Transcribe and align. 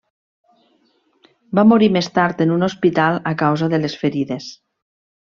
Va 1.59 1.67
morir 1.71 1.89
més 1.97 2.09
tard 2.17 2.41
en 2.47 2.53
un 2.57 2.69
hospital 2.71 3.21
a 3.33 3.37
causa 3.43 3.69
de 3.75 3.81
les 3.85 3.99
ferides. 4.05 4.49